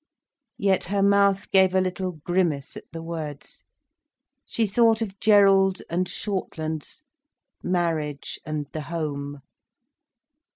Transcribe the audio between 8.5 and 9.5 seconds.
the home!